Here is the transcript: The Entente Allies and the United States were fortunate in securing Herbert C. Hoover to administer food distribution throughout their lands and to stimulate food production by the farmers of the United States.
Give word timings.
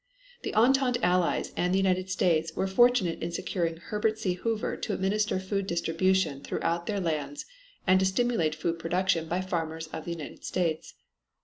The 0.41 0.55
Entente 0.55 0.97
Allies 1.03 1.53
and 1.55 1.71
the 1.71 1.77
United 1.77 2.09
States 2.09 2.53
were 2.55 2.65
fortunate 2.65 3.21
in 3.21 3.31
securing 3.31 3.77
Herbert 3.77 4.17
C. 4.17 4.33
Hoover 4.33 4.75
to 4.77 4.93
administer 4.95 5.39
food 5.39 5.67
distribution 5.67 6.41
throughout 6.41 6.87
their 6.87 6.99
lands 6.99 7.45
and 7.85 7.99
to 7.99 8.05
stimulate 8.07 8.55
food 8.55 8.79
production 8.79 9.27
by 9.27 9.41
the 9.41 9.47
farmers 9.47 9.85
of 9.93 10.05
the 10.05 10.11
United 10.13 10.43
States. 10.43 10.95